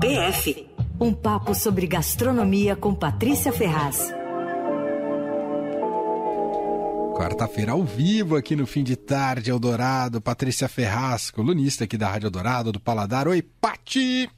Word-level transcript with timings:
PF 0.00 0.68
um 1.00 1.12
papo 1.12 1.54
sobre 1.54 1.86
gastronomia 1.86 2.76
com 2.76 2.94
Patrícia 2.94 3.52
Ferraz. 3.52 4.12
Quarta-feira 7.16 7.72
ao 7.72 7.82
vivo 7.82 8.36
aqui 8.36 8.54
no 8.54 8.66
fim 8.66 8.84
de 8.84 8.96
tarde, 8.96 9.50
Eldorado. 9.50 10.20
Patrícia 10.20 10.68
Ferraz, 10.68 11.30
colunista 11.30 11.84
aqui 11.84 11.98
da 11.98 12.08
Rádio 12.08 12.28
Eldorado, 12.28 12.70
do 12.70 12.78
Paladar. 12.78 13.26
Oi, 13.26 13.42
Pati! 13.42 14.30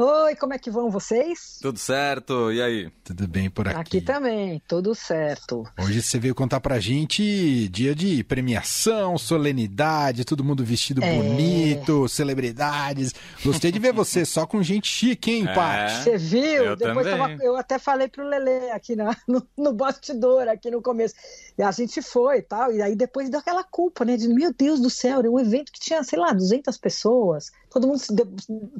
Oi, 0.00 0.36
como 0.36 0.54
é 0.54 0.58
que 0.58 0.70
vão 0.70 0.90
vocês? 0.90 1.58
Tudo 1.60 1.76
certo, 1.76 2.52
e 2.52 2.62
aí? 2.62 2.90
Tudo 3.02 3.26
bem 3.26 3.50
por 3.50 3.66
aqui. 3.66 3.80
Aqui 3.80 4.00
também, 4.00 4.62
tudo 4.68 4.94
certo. 4.94 5.64
Hoje 5.76 6.00
você 6.00 6.20
veio 6.20 6.36
contar 6.36 6.60
pra 6.60 6.78
gente 6.78 7.68
dia 7.68 7.96
de 7.96 8.22
premiação, 8.22 9.18
solenidade, 9.18 10.24
todo 10.24 10.44
mundo 10.44 10.64
vestido 10.64 11.02
é... 11.02 11.16
bonito, 11.16 12.08
celebridades. 12.08 13.12
Gostei 13.44 13.72
de 13.72 13.78
ver 13.80 13.92
você 13.92 14.24
só 14.24 14.46
com 14.46 14.62
gente 14.62 14.88
chique, 14.88 15.32
hein, 15.32 15.48
é... 15.48 15.54
Paty? 15.54 16.04
Você 16.04 16.16
viu? 16.16 16.64
Eu 16.64 16.76
Depois 16.76 17.04
tava, 17.04 17.32
eu 17.40 17.56
até 17.56 17.76
falei 17.78 18.06
pro 18.06 18.24
Lele 18.24 18.70
aqui 18.70 18.94
na, 18.94 19.16
no, 19.26 19.44
no 19.56 19.72
bastidor, 19.72 20.46
aqui 20.48 20.70
no 20.70 20.80
começo. 20.80 21.16
E 21.58 21.62
a 21.62 21.72
gente 21.72 22.00
foi 22.00 22.38
e 22.38 22.42
tal, 22.42 22.72
e 22.72 22.80
aí 22.80 22.94
depois 22.94 23.28
deu 23.28 23.40
aquela 23.40 23.64
culpa, 23.64 24.04
né? 24.04 24.16
De, 24.16 24.28
meu 24.28 24.54
Deus 24.54 24.80
do 24.80 24.88
céu, 24.88 25.18
era 25.18 25.30
um 25.30 25.40
evento 25.40 25.72
que 25.72 25.80
tinha, 25.80 26.04
sei 26.04 26.18
lá, 26.18 26.32
200 26.32 26.78
pessoas 26.78 27.50
todo 27.70 27.86
mundo 27.86 28.00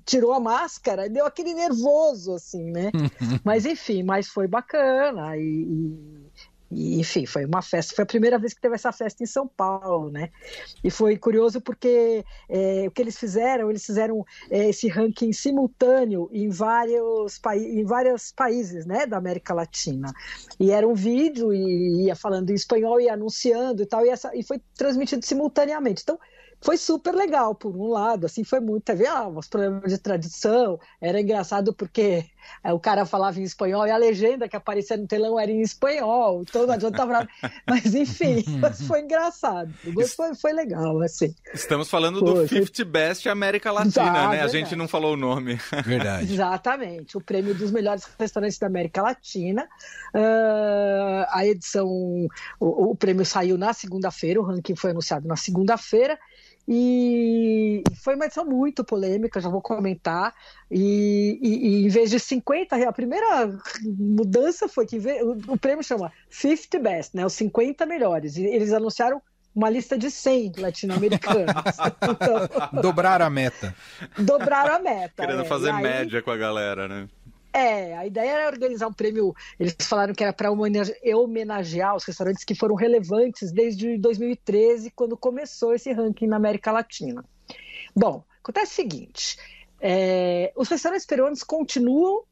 tirou 0.04 0.32
a 0.32 0.40
máscara 0.40 1.06
e 1.06 1.10
deu 1.10 1.26
aquele 1.26 1.54
nervoso, 1.54 2.34
assim, 2.34 2.70
né? 2.70 2.90
mas 3.44 3.66
enfim, 3.66 4.02
mas 4.02 4.28
foi 4.28 4.46
bacana 4.46 5.36
e, 5.36 5.42
e, 5.42 6.26
enfim, 6.70 7.24
foi 7.24 7.44
uma 7.46 7.62
festa. 7.62 7.94
Foi 7.94 8.02
a 8.02 8.06
primeira 8.06 8.38
vez 8.38 8.52
que 8.52 8.60
teve 8.60 8.74
essa 8.74 8.92
festa 8.92 9.22
em 9.22 9.26
São 9.26 9.48
Paulo, 9.48 10.10
né? 10.10 10.30
E 10.84 10.90
foi 10.90 11.16
curioso 11.16 11.60
porque 11.60 12.24
é, 12.48 12.84
o 12.86 12.90
que 12.90 13.00
eles 13.00 13.18
fizeram, 13.18 13.70
eles 13.70 13.84
fizeram 13.84 14.24
é, 14.50 14.68
esse 14.68 14.86
ranking 14.88 15.32
simultâneo 15.32 16.28
em 16.32 16.50
vários, 16.50 17.40
em 17.54 17.84
vários 17.84 18.32
países, 18.32 18.84
né, 18.84 19.06
da 19.06 19.16
América 19.16 19.54
Latina. 19.54 20.12
E 20.60 20.70
era 20.70 20.86
um 20.86 20.94
vídeo 20.94 21.52
e 21.54 22.06
ia 22.06 22.14
falando 22.14 22.50
em 22.50 22.54
espanhol 22.54 23.00
e 23.00 23.08
anunciando 23.08 23.82
e 23.82 23.86
tal, 23.86 24.04
e, 24.04 24.10
essa, 24.10 24.30
e 24.36 24.42
foi 24.42 24.60
transmitido 24.76 25.24
simultaneamente. 25.24 26.02
Então 26.02 26.18
foi 26.60 26.76
super 26.76 27.14
legal, 27.14 27.54
por 27.54 27.74
um 27.76 27.88
lado, 27.88 28.26
assim, 28.26 28.42
foi 28.42 28.60
muito, 28.60 28.82
teve 28.82 29.06
ah, 29.06 29.28
uns 29.28 29.46
problemas 29.46 29.90
de 29.90 29.98
tradição, 29.98 30.78
era 31.00 31.20
engraçado 31.20 31.72
porque 31.72 32.24
é, 32.64 32.72
o 32.72 32.80
cara 32.80 33.06
falava 33.06 33.38
em 33.38 33.44
espanhol 33.44 33.86
e 33.86 33.90
a 33.90 33.96
legenda 33.96 34.48
que 34.48 34.56
aparecia 34.56 34.96
no 34.96 35.06
telão 35.06 35.38
era 35.38 35.50
em 35.50 35.60
espanhol, 35.60 36.42
então 36.42 36.66
não 36.66 36.74
adiantava 36.74 37.28
mas 37.66 37.94
enfim, 37.94 38.44
mas 38.58 38.82
foi 38.82 39.02
engraçado, 39.02 39.72
foi, 40.16 40.34
foi 40.34 40.52
legal, 40.52 41.00
assim. 41.02 41.34
Estamos 41.54 41.88
falando 41.88 42.18
foi, 42.20 42.42
do 42.42 42.48
50 42.48 42.84
Best 42.84 43.28
América 43.28 43.70
Latina, 43.70 44.28
né? 44.28 44.42
A 44.42 44.48
gente 44.48 44.74
não 44.74 44.88
falou 44.88 45.14
o 45.14 45.16
nome. 45.16 45.58
Verdade. 45.84 46.24
Exatamente, 46.32 47.16
o 47.16 47.20
prêmio 47.20 47.54
dos 47.54 47.70
melhores 47.70 48.08
restaurantes 48.18 48.58
da 48.58 48.66
América 48.66 49.00
Latina, 49.00 49.68
uh, 50.14 51.26
a 51.30 51.46
edição, 51.46 51.86
o, 52.58 52.90
o 52.90 52.96
prêmio 52.96 53.24
saiu 53.24 53.56
na 53.56 53.72
segunda-feira, 53.72 54.40
o 54.40 54.44
ranking 54.44 54.74
foi 54.74 54.90
anunciado 54.90 55.28
na 55.28 55.36
segunda-feira, 55.36 56.18
e 56.70 57.82
foi 58.04 58.14
uma 58.14 58.26
edição 58.26 58.44
muito 58.44 58.84
polêmica, 58.84 59.40
já 59.40 59.48
vou 59.48 59.62
comentar. 59.62 60.34
E, 60.70 61.38
e, 61.40 61.66
e 61.66 61.86
em 61.86 61.88
vez 61.88 62.10
de 62.10 62.20
50 62.20 62.76
reais, 62.76 62.90
a 62.90 62.92
primeira 62.92 63.58
mudança 63.82 64.68
foi 64.68 64.84
que 64.84 64.98
o, 64.98 65.54
o, 65.54 65.58
prêmio 65.58 65.82
chama 65.82 66.12
50 66.28 66.78
Best, 66.78 67.16
né? 67.16 67.24
Os 67.24 67.32
50 67.32 67.86
melhores. 67.86 68.36
E 68.36 68.44
eles 68.44 68.70
anunciaram 68.74 69.22
uma 69.54 69.70
lista 69.70 69.96
de 69.96 70.10
100 70.10 70.52
latino-americanos. 70.58 71.46
então, 72.04 72.82
dobraram 72.82 73.24
a 73.24 73.30
meta. 73.30 73.74
Dobraram 74.18 74.74
a 74.74 74.78
meta. 74.78 75.24
Querendo 75.24 75.42
é. 75.42 75.46
fazer 75.46 75.70
aí, 75.70 75.82
média 75.82 76.20
com 76.20 76.30
a 76.30 76.36
galera, 76.36 76.86
né? 76.86 77.08
É, 77.58 77.96
a 77.96 78.06
ideia 78.06 78.30
era 78.30 78.46
organizar 78.46 78.86
um 78.86 78.92
prêmio. 78.92 79.34
Eles 79.58 79.74
falaram 79.82 80.14
que 80.14 80.22
era 80.22 80.32
para 80.32 80.48
homenagear 80.52 81.96
os 81.96 82.04
restaurantes 82.04 82.44
que 82.44 82.54
foram 82.54 82.76
relevantes 82.76 83.50
desde 83.50 83.98
2013, 83.98 84.92
quando 84.92 85.16
começou 85.16 85.74
esse 85.74 85.92
ranking 85.92 86.28
na 86.28 86.36
América 86.36 86.70
Latina. 86.70 87.24
Bom, 87.96 88.22
acontece 88.40 88.72
o 88.72 88.76
seguinte: 88.76 89.36
é, 89.80 90.52
os 90.54 90.68
restaurantes 90.68 91.04
peruanos 91.04 91.42
continuam 91.42 92.22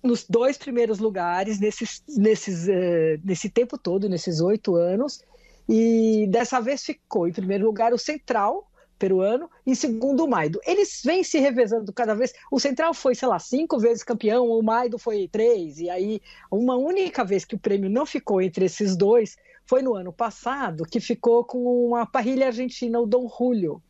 nos 0.00 0.24
dois 0.24 0.56
primeiros 0.56 1.00
lugares 1.00 1.58
nesses, 1.58 2.04
nesses, 2.16 2.68
uh, 2.68 3.20
nesse 3.24 3.50
tempo 3.50 3.76
todo, 3.76 4.08
nesses 4.08 4.40
oito 4.40 4.76
anos, 4.76 5.20
e 5.68 6.28
dessa 6.30 6.60
vez 6.60 6.84
ficou 6.84 7.26
em 7.26 7.32
primeiro 7.32 7.64
lugar 7.64 7.92
o 7.92 7.98
Central, 7.98 8.70
peruano, 8.98 9.50
e 9.66 9.74
segundo 9.74 10.24
o 10.24 10.28
Maido. 10.28 10.60
Eles 10.66 11.00
vêm 11.04 11.22
se 11.22 11.38
revezando 11.38 11.92
cada 11.92 12.14
vez. 12.14 12.32
O 12.50 12.58
Central 12.58 12.94
foi, 12.94 13.14
sei 13.14 13.28
lá, 13.28 13.38
cinco 13.38 13.78
vezes 13.78 14.02
campeão, 14.02 14.48
o 14.48 14.62
Maido 14.62 14.98
foi 14.98 15.28
três, 15.28 15.78
e 15.78 15.88
aí 15.90 16.20
uma 16.50 16.76
única 16.76 17.24
vez 17.24 17.44
que 17.44 17.54
o 17.54 17.58
prêmio 17.58 17.90
não 17.90 18.06
ficou 18.06 18.40
entre 18.40 18.64
esses 18.64 18.96
dois 18.96 19.36
foi 19.66 19.82
no 19.82 19.94
ano 19.94 20.12
passado, 20.12 20.84
que 20.84 21.00
ficou 21.00 21.44
com 21.44 21.88
uma 21.88 22.06
parrilha 22.06 22.46
argentina, 22.46 23.00
o 23.00 23.06
Dom 23.06 23.28
Julio. 23.28 23.82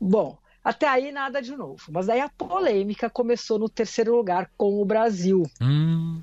Bom, 0.00 0.38
até 0.62 0.86
aí 0.86 1.10
nada 1.10 1.42
de 1.42 1.56
novo. 1.56 1.82
Mas 1.90 2.08
aí 2.08 2.20
a 2.20 2.28
polêmica 2.28 3.10
começou 3.10 3.58
no 3.58 3.68
terceiro 3.68 4.14
lugar 4.14 4.50
com 4.56 4.80
o 4.80 4.84
Brasil. 4.84 5.42
Hum. 5.60 6.22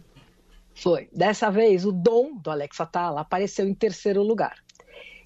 Foi. 0.74 1.10
Dessa 1.12 1.50
vez, 1.50 1.86
o 1.86 1.92
Dom, 1.92 2.38
do 2.38 2.50
Alex 2.50 2.80
Atala, 2.80 3.22
apareceu 3.22 3.68
em 3.68 3.74
terceiro 3.74 4.22
lugar. 4.22 4.64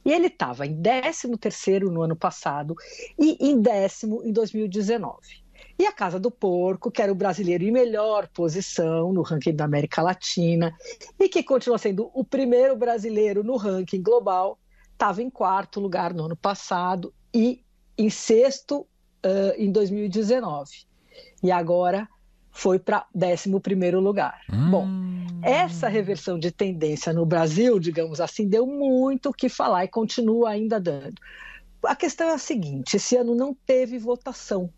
E 0.03 0.12
ele 0.12 0.28
estava 0.28 0.66
em 0.66 0.81
13º 0.81 1.84
no 1.84 2.01
ano 2.01 2.16
passado 2.16 2.75
e 3.19 3.38
em 3.39 3.62
décimo 3.62 4.22
em 4.23 4.31
2019. 4.31 5.41
E 5.78 5.85
a 5.85 5.91
Casa 5.91 6.19
do 6.19 6.29
Porco, 6.29 6.91
que 6.91 7.01
era 7.01 7.12
o 7.12 7.16
brasileiro 7.16 7.63
em 7.63 7.72
melhor 7.72 8.28
posição 8.28 9.11
no 9.11 9.22
ranking 9.22 9.56
da 9.56 9.66
América 9.66 10.01
Latina 10.01 10.75
e 11.19 11.28
que 11.28 11.44
continua 11.44 11.78
sendo 11.78 12.11
o 12.13 12.23
primeiro 12.23 12.75
brasileiro 12.75 13.44
no 13.44 13.57
ranking 13.57 14.01
global, 14.01 14.59
estava 14.91 15.22
em 15.22 15.29
quarto 15.29 15.79
lugar 15.79 16.13
no 16.13 16.25
ano 16.25 16.35
passado 16.35 17.13
e 17.34 17.63
em 17.97 18.09
sexto 18.09 18.81
uh, 19.25 19.53
em 19.57 19.72
2019. 19.72 20.85
E 21.41 21.51
agora 21.51 22.07
foi 22.51 22.78
para 22.78 23.07
11 23.16 23.59
primeiro 23.61 24.00
lugar. 24.00 24.41
Hum. 24.51 24.69
Bom, 24.69 24.88
essa 25.44 25.88
reversão 25.88 26.38
de 26.38 26.52
tendência 26.52 27.13
no 27.13 27.25
Brasil, 27.25 27.79
digamos 27.79 28.19
assim, 28.22 28.47
deu 28.47 28.66
muito 28.66 29.29
o 29.29 29.34
que 29.34 29.50
falar 29.50 29.85
e 29.85 29.88
continua 29.88 30.50
ainda 30.52 30.79
dando. 30.79 31.16
A 31.84 31.96
questão 31.96 32.29
é 32.29 32.34
a 32.34 32.38
seguinte: 32.38 32.97
esse 32.97 33.16
ano 33.16 33.35
não 33.35 33.53
teve 33.53 33.97
votação. 33.97 34.69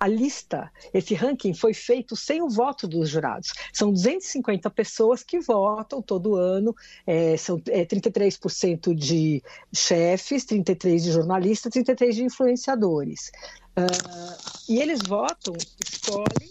A 0.00 0.06
lista, 0.06 0.70
esse 0.94 1.12
ranking 1.12 1.52
foi 1.52 1.74
feito 1.74 2.14
sem 2.14 2.40
o 2.40 2.48
voto 2.48 2.86
dos 2.86 3.08
jurados. 3.08 3.52
São 3.72 3.92
250 3.92 4.70
pessoas 4.70 5.24
que 5.24 5.40
votam 5.40 6.00
todo 6.00 6.36
ano, 6.36 6.72
é, 7.04 7.36
são 7.36 7.60
é, 7.68 7.84
33% 7.84 8.94
de 8.94 9.42
chefes, 9.74 10.44
33% 10.44 11.02
de 11.02 11.10
jornalistas, 11.10 11.72
33% 11.72 12.12
de 12.12 12.24
influenciadores. 12.24 13.32
Uh, 13.76 14.72
e 14.72 14.80
eles 14.80 15.00
votam, 15.04 15.54
escolhem 15.84 16.48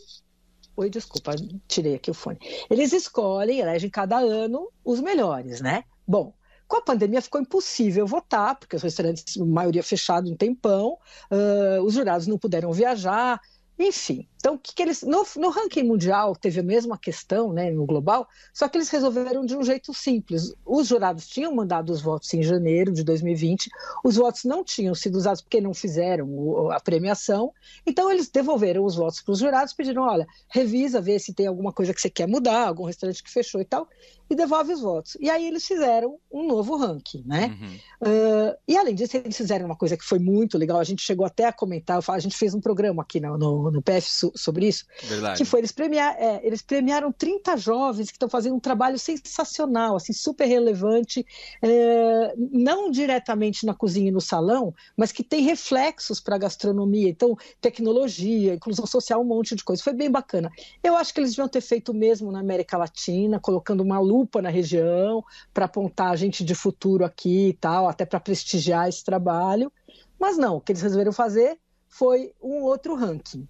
Oi, 0.78 0.92
desculpa, 0.92 1.34
tirei 1.68 1.96
aqui 1.96 2.12
o 2.12 2.14
fone. 2.14 2.38
Eles 2.70 2.94
escolhem, 2.94 3.60
elegem 3.60 3.90
cada 3.90 4.20
ano 4.20 4.72
os 4.86 5.02
melhores, 5.02 5.60
né? 5.60 5.84
Bom, 6.08 6.36
com 6.68 6.78
a 6.78 6.82
pandemia 6.84 7.20
ficou 7.20 7.42
impossível 7.42 8.06
votar, 8.06 8.60
porque 8.60 8.76
os 8.76 8.84
restaurantes, 8.84 9.38
maioria 9.38 9.82
fechado 9.82 10.30
um 10.32 10.36
tempão, 10.36 11.00
uh, 11.32 11.82
os 11.84 11.96
jurados 11.96 12.28
não 12.28 12.38
puderam 12.38 12.72
viajar, 12.72 13.42
enfim, 13.80 14.28
então 14.38 14.56
o 14.56 14.60
que, 14.60 14.74
que 14.74 14.82
eles. 14.82 15.02
No, 15.04 15.26
no, 15.36 15.50
ranking 15.50 15.84
mundial 15.84 16.36
teve 16.36 16.60
a 16.60 16.64
mesma 16.64 16.98
questão, 16.98 17.52
né, 17.52 17.70
no 17.72 17.86
global, 17.86 18.28
só 18.54 18.68
que 18.68 18.78
eles 18.78 18.90
resolveram 18.90 19.46
de 19.46 19.56
um 19.56 19.64
jeito 19.64 19.94
simples. 19.94 20.54
Os 20.66 20.88
jurados 20.88 21.28
tinham 21.28 21.54
mandado 21.54 21.92
os 21.92 22.02
votos 22.02 22.34
em 22.34 22.42
janeiro 22.42 22.92
de 22.92 23.04
2020, 23.04 23.70
os 24.04 24.16
votos 24.16 24.44
não 24.44 24.64
tinham 24.64 24.96
sido 24.96 25.16
usados 25.16 25.42
porque 25.42 25.60
não 25.60 25.74
fizeram 25.74 26.72
a 26.72 26.80
premiação, 26.80 27.52
então 27.86 28.12
eles 28.12 28.30
devolveram 28.30 28.86
os 28.86 28.96
votos 28.96 29.22
para 29.22 29.32
os 29.32 29.40
jurados, 29.40 29.74
pediram: 29.74 30.04
olha, 30.04 30.28
revisa, 30.50 31.02
vê 31.02 31.20
se 31.20 31.34
tem 31.34 31.48
alguma 31.48 31.74
coisa 31.74 31.94
que 31.94 32.02
você 32.02 32.10
quer 32.10 32.28
mudar, 32.28 32.68
algum 32.68 32.86
restaurante 32.86 33.24
que 33.24 33.32
fechou 33.32 33.60
e 33.60 33.66
tal, 33.66 33.88
e 34.30 34.36
devolve 34.36 34.74
os 34.74 34.82
votos. 34.82 35.18
E 35.20 35.30
aí 35.30 35.48
eles 35.48 35.66
fizeram 35.66 36.18
um 36.32 36.46
novo 36.48 36.76
ranking, 36.78 37.24
né? 37.26 37.58
Uhum. 37.60 37.76
Uh, 38.10 38.58
e 38.68 38.78
além 38.78 38.94
disso, 38.94 39.18
eles 39.18 39.36
fizeram 39.36 39.66
uma 39.66 39.76
coisa 39.76 39.98
que 39.98 40.04
foi 40.04 40.20
muito 40.20 40.58
legal, 40.58 40.80
a 40.80 40.84
gente 40.84 41.02
chegou 41.02 41.26
até 41.26 41.46
a 41.46 41.54
comentar, 41.54 42.00
a 42.08 42.20
gente 42.20 42.38
fez 42.38 42.54
um 42.54 42.62
programa 42.62 43.02
aqui 43.02 43.20
no, 43.20 43.38
no 43.38 43.58
no, 43.72 43.82
PF 43.82 44.08
sobre 44.36 44.68
isso, 44.68 44.86
Verdade. 45.04 45.38
que 45.38 45.46
foi 45.46 45.60
eles, 45.60 45.72
premiar, 45.72 46.16
é, 46.18 46.40
eles 46.44 46.62
premiaram 46.62 47.12
30 47.12 47.58
jovens 47.58 48.08
que 48.08 48.16
estão 48.16 48.30
fazendo 48.30 48.56
um 48.56 48.60
trabalho 48.60 48.98
sensacional, 48.98 49.96
assim, 49.96 50.14
super 50.14 50.46
relevante, 50.46 51.26
é, 51.62 52.34
não 52.38 52.90
diretamente 52.90 53.66
na 53.66 53.74
cozinha 53.74 54.10
e 54.10 54.12
no 54.12 54.22
salão, 54.22 54.74
mas 54.96 55.12
que 55.12 55.24
tem 55.24 55.44
reflexos 55.44 56.20
para 56.20 56.36
a 56.36 56.40
gastronomia, 56.40 57.10
então 57.10 57.36
tecnologia, 57.62 58.56
inclusão 58.56 58.86
social, 58.86 59.22
um 59.22 59.26
monte 59.26 59.56
de 59.56 59.64
coisa. 59.64 59.84
Foi 59.84 59.94
bem 59.94 60.10
bacana. 60.10 60.50
Eu 60.84 60.96
acho 60.96 61.14
que 61.14 61.20
eles 61.20 61.32
deviam 61.32 61.48
ter 61.48 61.62
feito 61.62 61.94
mesmo 61.94 62.32
na 62.32 62.40
América 62.40 62.78
Latina, 62.78 63.40
colocando 63.40 63.82
uma 63.82 64.00
lupa 64.00 64.42
na 64.42 64.50
região 64.50 65.24
para 65.54 65.66
apontar 65.66 66.12
a 66.12 66.16
gente 66.16 66.44
de 66.44 66.56
futuro 66.56 67.06
aqui 67.06 67.50
e 67.50 67.54
tal, 67.54 67.88
até 67.88 68.06
para 68.06 68.20
prestigiar 68.20 68.88
esse 68.88 69.04
trabalho. 69.04 69.72
Mas 70.20 70.38
não, 70.38 70.58
o 70.58 70.62
que 70.62 70.72
eles 70.72 70.82
resolveram 70.82 71.12
fazer 71.12 71.60
foi 71.88 72.34
um 72.42 72.62
outro 72.64 72.96
ranking. 72.96 73.48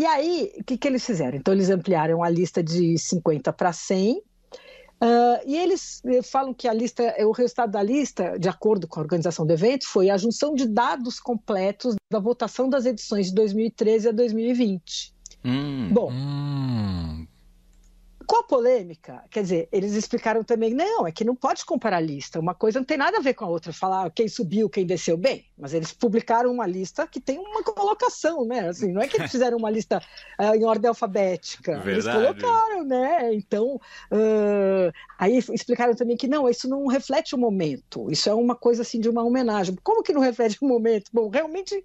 E 0.00 0.06
aí, 0.06 0.50
o 0.58 0.64
que, 0.64 0.78
que 0.78 0.88
eles 0.88 1.04
fizeram? 1.04 1.36
Então, 1.36 1.52
eles 1.52 1.68
ampliaram 1.68 2.22
a 2.22 2.30
lista 2.30 2.62
de 2.62 2.96
50 2.96 3.52
para 3.52 3.70
100, 3.70 4.22
Uh, 5.02 5.40
e 5.46 5.56
eles 5.56 6.02
falam 6.24 6.52
que 6.52 6.68
a 6.68 6.74
lista, 6.74 7.02
o 7.24 7.32
resultado 7.32 7.72
da 7.72 7.82
lista, 7.82 8.38
de 8.38 8.50
acordo 8.50 8.86
com 8.86 9.00
a 9.00 9.02
organização 9.02 9.46
do 9.46 9.52
evento, 9.54 9.88
foi 9.88 10.10
a 10.10 10.16
junção 10.18 10.54
de 10.54 10.68
dados 10.68 11.18
completos 11.18 11.94
da 12.12 12.18
votação 12.18 12.68
das 12.68 12.84
edições 12.84 13.28
de 13.28 13.34
2013 13.34 14.10
a 14.10 14.12
2020. 14.12 15.14
Hum, 15.42 15.88
Bom, 15.90 16.12
hum. 16.12 16.99
Com 18.30 18.36
a 18.36 18.42
polêmica, 18.44 19.24
quer 19.28 19.42
dizer, 19.42 19.68
eles 19.72 19.92
explicaram 19.94 20.44
também, 20.44 20.72
não, 20.72 21.04
é 21.04 21.10
que 21.10 21.24
não 21.24 21.34
pode 21.34 21.64
comparar 21.64 21.96
a 21.96 22.00
lista, 22.00 22.38
uma 22.38 22.54
coisa 22.54 22.78
não 22.78 22.86
tem 22.86 22.96
nada 22.96 23.18
a 23.18 23.20
ver 23.20 23.34
com 23.34 23.44
a 23.44 23.48
outra, 23.48 23.72
falar 23.72 24.08
quem 24.12 24.28
subiu, 24.28 24.70
quem 24.70 24.86
desceu 24.86 25.16
bem, 25.16 25.46
mas 25.58 25.74
eles 25.74 25.92
publicaram 25.92 26.52
uma 26.52 26.64
lista 26.64 27.08
que 27.08 27.18
tem 27.18 27.40
uma 27.40 27.60
colocação, 27.64 28.44
né, 28.44 28.68
assim, 28.68 28.92
não 28.92 29.02
é 29.02 29.08
que 29.08 29.16
eles 29.16 29.32
fizeram 29.32 29.58
uma 29.58 29.68
lista 29.68 30.00
uh, 30.40 30.54
em 30.54 30.64
ordem 30.64 30.88
alfabética, 30.88 31.80
Verdade. 31.80 31.90
eles 31.90 32.06
colocaram, 32.06 32.84
né, 32.84 33.34
então, 33.34 33.80
uh, 34.12 34.92
aí 35.18 35.36
explicaram 35.36 35.96
também 35.96 36.16
que 36.16 36.28
não, 36.28 36.48
isso 36.48 36.68
não 36.68 36.86
reflete 36.86 37.34
o 37.34 37.38
momento, 37.38 38.12
isso 38.12 38.30
é 38.30 38.34
uma 38.34 38.54
coisa 38.54 38.82
assim 38.82 39.00
de 39.00 39.08
uma 39.08 39.24
homenagem, 39.24 39.76
como 39.82 40.04
que 40.04 40.12
não 40.12 40.20
reflete 40.20 40.56
o 40.62 40.68
momento? 40.68 41.10
Bom, 41.12 41.28
realmente 41.30 41.82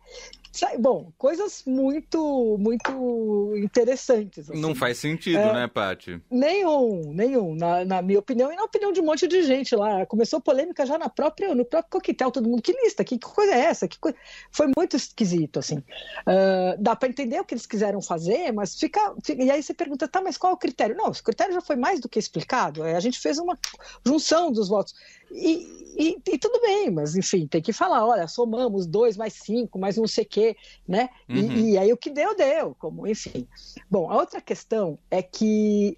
Bom, 0.79 1.11
coisas 1.17 1.63
muito, 1.65 2.57
muito 2.59 3.53
interessantes. 3.57 4.49
Assim. 4.49 4.59
Não 4.59 4.73
faz 4.73 4.97
sentido, 4.97 5.37
é, 5.37 5.53
né, 5.53 5.67
Paty? 5.67 6.21
Nenhum, 6.29 7.13
nenhum, 7.13 7.55
na, 7.55 7.83
na, 7.83 8.01
minha 8.01 8.19
opinião 8.19 8.51
e 8.51 8.55
na 8.55 8.63
opinião 8.63 8.91
de 8.91 9.01
um 9.01 9.05
monte 9.05 9.27
de 9.27 9.43
gente 9.43 9.75
lá. 9.75 10.05
Começou 10.05 10.39
polêmica 10.39 10.85
já 10.85 10.97
na 10.97 11.09
própria, 11.09 11.53
no 11.53 11.65
próprio 11.65 11.91
coquetel, 11.91 12.31
todo 12.31 12.47
mundo, 12.47 12.61
que 12.61 12.71
lista, 12.71 13.03
que, 13.03 13.17
que 13.17 13.27
coisa 13.27 13.53
é 13.53 13.59
essa? 13.59 13.87
Que 13.87 13.99
coisa... 13.99 14.17
Foi 14.51 14.67
muito 14.75 14.95
esquisito, 14.95 15.59
assim. 15.59 15.77
Uh, 15.77 16.75
dá 16.79 16.95
para 16.95 17.09
entender 17.09 17.39
o 17.39 17.45
que 17.45 17.53
eles 17.53 17.65
quiseram 17.65 18.01
fazer, 18.01 18.51
mas 18.51 18.75
fica, 18.75 19.13
fica, 19.23 19.43
E 19.43 19.51
aí 19.51 19.61
você 19.61 19.73
pergunta, 19.73 20.07
tá, 20.07 20.21
mas 20.21 20.37
qual 20.37 20.51
é 20.51 20.55
o 20.55 20.59
critério? 20.59 20.95
Não, 20.95 21.07
o 21.07 21.23
critério 21.23 21.53
já 21.53 21.61
foi 21.61 21.75
mais 21.75 21.99
do 21.99 22.07
que 22.07 22.19
explicado. 22.19 22.83
É, 22.83 22.95
a 22.95 22.99
gente 22.99 23.19
fez 23.19 23.37
uma 23.37 23.57
junção 24.05 24.51
dos 24.51 24.69
votos. 24.69 24.93
E, 25.31 25.85
e, 25.97 26.17
e, 26.27 26.37
tudo 26.37 26.59
bem, 26.61 26.91
mas 26.91 27.15
enfim, 27.15 27.47
tem 27.47 27.61
que 27.61 27.71
falar, 27.71 28.05
olha, 28.05 28.27
somamos 28.27 28.85
dois 28.85 29.15
mais 29.15 29.33
cinco, 29.33 29.79
mais 29.79 29.97
não 29.97 30.07
sei 30.07 30.23
o 30.23 30.27
quê, 30.27 30.57
né? 30.87 31.09
Uhum. 31.29 31.35
E, 31.37 31.71
e, 31.71 31.77
aí 31.77 31.91
o 31.91 31.97
que 31.97 32.09
deu, 32.09 32.35
deu, 32.35 32.75
como, 32.77 33.07
enfim. 33.07 33.47
Bom, 33.89 34.11
a 34.11 34.15
outra 34.15 34.41
questão 34.41 34.99
é 35.09 35.21
que 35.21 35.97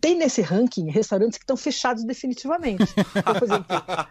tem 0.00 0.14
nesse 0.16 0.40
ranking 0.40 0.90
restaurantes 0.90 1.38
que 1.38 1.44
estão 1.44 1.56
fechados 1.56 2.04
definitivamente. 2.04 2.84
Então, 3.20 3.34
por 3.34 3.44
exemplo, 3.44 3.66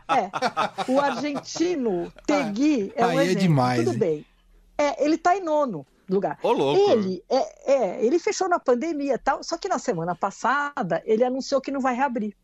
é, 0.10 0.92
o 0.92 1.00
argentino 1.00 2.12
Tegui 2.26 2.92
é 2.96 3.06
um 3.06 3.10
aí 3.10 3.18
é 3.18 3.24
exemplo. 3.24 3.40
É 3.40 3.42
demais, 3.42 3.86
tudo 3.86 3.98
bem. 3.98 4.26
É, 4.78 5.04
ele 5.04 5.16
está 5.16 5.36
em 5.36 5.44
nono 5.44 5.86
lugar. 6.10 6.38
Ô, 6.42 6.52
louco. 6.52 6.92
Ele, 6.92 7.24
é, 7.30 7.74
é, 7.74 8.06
ele 8.06 8.20
fechou 8.20 8.50
na 8.50 8.60
pandemia 8.60 9.18
tal, 9.18 9.44
só 9.44 9.58
que 9.58 9.68
na 9.68 9.80
semana 9.80 10.16
passada 10.16 11.02
ele 11.06 11.24
anunciou 11.24 11.62
que 11.62 11.72
não 11.72 11.80
vai 11.80 11.96
reabrir. 11.96 12.36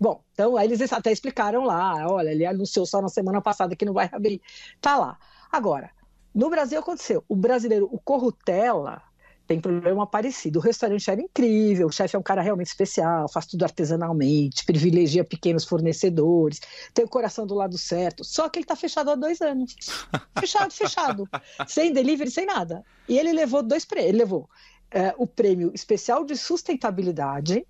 Bom, 0.00 0.24
então 0.32 0.56
aí 0.56 0.66
eles 0.66 0.92
até 0.92 1.12
explicaram 1.12 1.64
lá, 1.64 2.06
olha, 2.08 2.30
ele 2.30 2.46
anunciou 2.46 2.86
só 2.86 3.02
na 3.02 3.08
semana 3.10 3.42
passada 3.42 3.76
que 3.76 3.84
não 3.84 3.92
vai 3.92 4.08
abrir. 4.10 4.40
Tá 4.80 4.96
lá. 4.96 5.18
Agora, 5.52 5.90
no 6.34 6.48
Brasil 6.48 6.78
aconteceu. 6.78 7.22
O 7.28 7.36
brasileiro, 7.36 7.86
o 7.92 7.98
Corrutella, 7.98 9.02
tem 9.46 9.60
problema 9.60 10.06
parecido. 10.06 10.58
O 10.58 10.62
restaurante 10.62 11.10
era 11.10 11.20
incrível, 11.20 11.88
o 11.88 11.92
chefe 11.92 12.14
é 12.16 12.18
um 12.18 12.22
cara 12.22 12.40
realmente 12.40 12.68
especial, 12.68 13.28
faz 13.28 13.46
tudo 13.46 13.64
artesanalmente, 13.64 14.64
privilegia 14.64 15.24
pequenos 15.24 15.64
fornecedores, 15.64 16.60
tem 16.94 17.04
o 17.04 17.08
coração 17.08 17.44
do 17.44 17.54
lado 17.54 17.76
certo. 17.76 18.24
Só 18.24 18.48
que 18.48 18.60
ele 18.60 18.64
está 18.64 18.76
fechado 18.76 19.10
há 19.10 19.16
dois 19.16 19.40
anos. 19.40 19.74
Fechado, 20.38 20.72
fechado. 20.72 21.28
sem 21.66 21.92
delivery, 21.92 22.30
sem 22.30 22.46
nada. 22.46 22.84
E 23.08 23.18
ele 23.18 23.32
levou 23.32 23.62
dois 23.62 23.84
prêmios. 23.84 24.10
Ele 24.10 24.18
levou 24.18 24.48
é, 24.90 25.14
o 25.18 25.26
prêmio 25.26 25.72
especial 25.74 26.24
de 26.24 26.36
sustentabilidade 26.36 27.66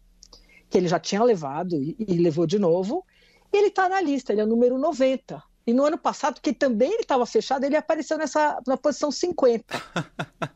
que 0.70 0.78
ele 0.78 0.88
já 0.88 0.98
tinha 0.98 1.22
levado 1.22 1.82
e, 1.82 1.96
e 1.98 2.14
levou 2.14 2.46
de 2.46 2.58
novo. 2.58 3.04
E 3.52 3.58
ele 3.58 3.66
está 3.66 3.88
na 3.88 4.00
lista, 4.00 4.32
ele 4.32 4.40
é 4.40 4.44
o 4.44 4.46
número 4.46 4.78
90. 4.78 5.42
E 5.66 5.74
no 5.74 5.84
ano 5.84 5.98
passado, 5.98 6.40
que 6.40 6.52
também 6.52 6.92
ele 6.92 7.02
estava 7.02 7.26
fechado, 7.26 7.64
ele 7.64 7.76
apareceu 7.76 8.16
nessa 8.16 8.60
na 8.66 8.76
posição 8.76 9.10
50. 9.10 9.64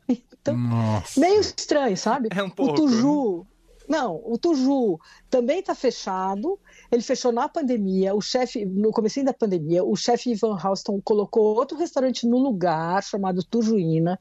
Então, 0.46 0.58
Nossa. 0.58 1.18
meio 1.18 1.40
estranho, 1.40 1.96
sabe? 1.96 2.28
É 2.30 2.42
um 2.42 2.50
pouco. 2.50 2.72
O 2.72 2.74
Tuju, 2.74 3.46
não, 3.88 4.20
o 4.24 4.36
Tuju 4.36 4.98
também 5.30 5.60
está 5.60 5.74
fechado. 5.74 6.58
Ele 6.92 7.00
fechou 7.00 7.32
na 7.32 7.48
pandemia. 7.48 8.14
O 8.14 8.20
chefe, 8.20 8.66
no 8.66 8.90
começo 8.90 9.24
da 9.24 9.32
pandemia, 9.32 9.82
o 9.82 9.96
chefe 9.96 10.32
Ivan 10.32 10.58
Halston 10.58 11.00
colocou 11.02 11.56
outro 11.56 11.78
restaurante 11.78 12.26
no 12.26 12.36
lugar, 12.36 13.02
chamado 13.02 13.42
Tujuína. 13.42 14.20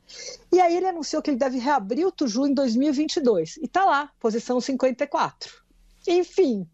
E 0.50 0.62
aí 0.62 0.78
ele 0.78 0.88
anunciou 0.88 1.22
que 1.22 1.30
ele 1.30 1.38
deve 1.38 1.58
reabrir 1.58 2.06
o 2.06 2.12
Tuju 2.12 2.48
em 2.48 2.54
2022. 2.54 3.58
E 3.58 3.66
está 3.66 3.84
lá, 3.84 4.10
posição 4.20 4.62
54. 4.62 5.63
Enfim. 6.08 6.68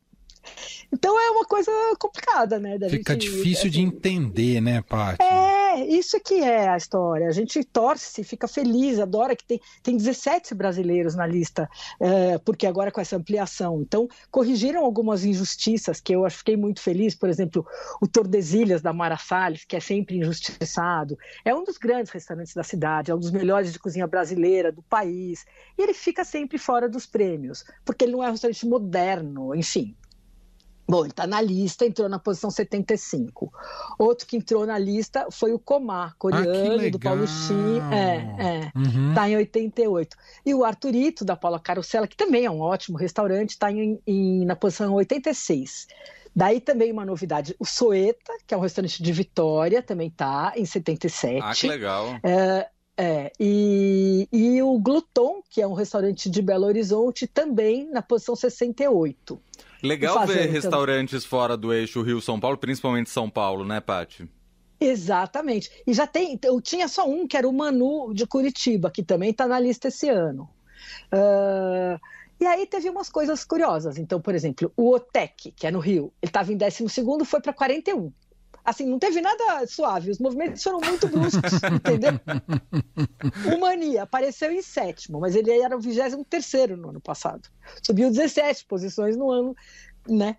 Então 0.92 1.20
é 1.20 1.30
uma 1.32 1.46
coisa 1.46 1.72
complicada, 2.00 2.60
né? 2.60 2.78
Fica 2.90 3.14
gente, 3.14 3.30
difícil 3.30 3.70
assim, 3.70 3.70
de 3.70 3.82
entender, 3.82 4.62
né, 4.62 4.82
Paty? 4.82 5.22
É, 5.22 5.59
isso 5.88 6.20
que 6.20 6.36
é 6.36 6.70
a 6.70 6.78
história. 6.78 7.28
A 7.28 7.32
gente 7.32 7.64
torce, 7.64 8.24
fica 8.24 8.48
feliz, 8.48 9.00
adora 9.00 9.36
que 9.36 9.44
tem, 9.44 9.62
tem 9.84 9.98
17 9.98 10.54
brasileiros 10.56 11.16
na 11.16 11.26
lista, 11.26 11.70
é, 12.00 12.38
porque 12.40 12.66
agora 12.66 12.92
com 12.92 13.02
essa 13.02 13.16
ampliação. 13.16 13.82
Então, 13.82 14.08
corrigiram 14.32 14.84
algumas 14.84 15.24
injustiças 15.24 16.00
que 16.00 16.14
eu 16.14 16.30
fiquei 16.30 16.58
muito 16.58 16.82
feliz. 16.82 17.16
Por 17.16 17.30
exemplo, 17.30 17.66
o 18.02 18.08
Tordesilhas 18.08 18.82
da 18.82 18.94
Mara 18.94 19.18
Salles, 19.18 19.66
que 19.66 19.76
é 19.76 19.80
sempre 19.80 20.18
injustiçado. 20.18 21.18
É 21.44 21.54
um 21.54 21.64
dos 21.64 21.78
grandes 21.78 22.12
restaurantes 22.12 22.54
da 22.54 22.64
cidade, 22.64 23.12
é 23.12 23.16
um 23.16 23.20
dos 23.20 23.32
melhores 23.32 23.74
de 23.74 23.80
cozinha 23.80 24.08
brasileira 24.08 24.72
do 24.72 24.82
país. 24.84 25.46
E 25.78 25.82
ele 25.82 25.94
fica 25.94 26.24
sempre 26.24 26.58
fora 26.58 26.90
dos 26.90 27.06
prêmios, 27.06 27.64
porque 27.86 28.06
ele 28.06 28.14
não 28.14 28.24
é 28.24 28.28
um 28.28 28.32
restaurante 28.32 28.66
moderno, 28.66 29.56
enfim. 29.56 29.96
Bom, 30.90 31.02
ele 31.02 31.12
está 31.12 31.28
na 31.28 31.40
lista, 31.40 31.86
entrou 31.86 32.10
na 32.10 32.18
posição 32.18 32.50
75. 32.50 33.54
Outro 34.00 34.26
que 34.26 34.36
entrou 34.36 34.66
na 34.66 34.76
lista 34.80 35.28
foi 35.30 35.54
o 35.54 35.60
Comar, 35.60 36.16
coreano, 36.18 36.84
ah, 36.84 36.90
do 36.90 37.00
Paulo 37.00 37.28
Shin. 37.28 37.80
É, 37.94 38.16
é. 38.44 38.72
Uhum. 38.76 39.14
Tá 39.14 39.30
em 39.30 39.38
88. 39.38 40.18
E 40.44 40.56
o 40.56 40.66
Arturito, 40.66 41.24
da 41.24 41.36
Paula 41.36 41.60
Carosella, 41.60 42.08
que 42.08 42.18
também 42.18 42.46
é 42.46 42.50
um 42.50 42.60
ótimo 42.60 42.98
restaurante, 42.98 43.52
está 43.52 43.72
em, 43.72 44.02
em, 44.08 44.44
na 44.46 44.56
posição 44.56 44.96
86. 44.96 45.86
Daí 46.36 46.60
também 46.60 46.92
uma 46.92 47.06
novidade, 47.06 47.56
o 47.60 47.66
Soeta, 47.66 48.34
que 48.48 48.56
é 48.56 48.58
um 48.58 48.62
restaurante 48.62 49.04
de 49.04 49.12
Vitória, 49.12 49.84
também 49.84 50.08
está 50.08 50.54
em 50.56 50.66
77. 50.66 51.40
Ah, 51.44 51.54
que 51.54 51.68
legal. 51.68 52.20
É, 52.24 52.68
é, 52.98 53.32
e, 53.40 54.28
e 54.32 54.62
o 54.64 54.80
Gluton, 54.80 55.44
que 55.52 55.62
é 55.62 55.68
um 55.68 55.74
restaurante 55.74 56.32
de 56.32 56.42
Belo 56.42 56.66
Horizonte, 56.66 57.28
também 57.28 57.88
na 57.92 58.02
posição 58.02 58.36
68. 58.36 59.40
Legal 59.82 60.26
ver 60.28 60.50
restaurantes 60.50 61.24
também. 61.24 61.30
fora 61.30 61.58
do 61.58 61.74
eixo 61.74 62.02
Rio-São 62.02 62.40
Paulo, 62.40 62.58
principalmente 62.58 63.10
São 63.10 63.30
Paulo, 63.30 63.64
né, 63.64 63.80
Paty? 63.80 64.30
Exatamente. 64.80 65.70
E 65.86 65.94
já 65.94 66.08
tem, 66.08 66.40
eu 66.44 66.62
tinha 66.62 66.88
só 66.88 67.08
um, 67.08 67.28
que 67.28 67.36
era 67.36 67.48
o 67.48 67.54
Manu 67.54 68.14
de 68.14 68.26
Curitiba, 68.26 68.90
que 68.90 69.04
também 69.04 69.32
está 69.32 69.48
na 69.48 69.60
lista 69.60 69.90
esse 69.90 70.10
ano. 70.10 70.50
Uh, 71.14 72.00
e 72.40 72.46
aí 72.46 72.66
teve 72.66 72.90
umas 72.90 73.10
coisas 73.10 73.44
curiosas. 73.44 73.98
Então, 73.98 74.22
por 74.22 74.34
exemplo, 74.34 74.72
o 74.78 74.94
Otec, 74.94 75.52
que 75.52 75.68
é 75.68 75.72
no 75.72 75.80
Rio, 75.80 76.14
ele 76.22 76.30
estava 76.30 76.54
em 76.54 76.58
12 76.58 76.86
foi 77.26 77.42
para 77.42 77.52
41 77.52 78.12
assim, 78.70 78.86
não 78.86 79.00
teve 79.00 79.22
nada 79.22 79.66
suave, 79.68 80.12
os 80.12 80.20
movimentos 80.20 80.62
foram 80.62 80.80
muito 80.80 81.08
bruscos, 81.08 81.54
entendeu? 81.74 82.20
O 83.54 83.60
Mania 83.60 84.04
apareceu 84.04 84.52
em 84.52 84.62
sétimo, 84.62 85.20
mas 85.20 85.36
ele 85.36 85.52
era 85.52 85.76
o 85.76 85.80
23 85.80 86.24
terceiro 86.30 86.78
no 86.78 86.90
ano 86.90 87.02
passado. 87.02 87.50
Subiu 87.84 88.10
17 88.10 88.66
posições 88.66 89.18
no 89.18 89.30
ano, 89.30 89.56
né? 90.08 90.38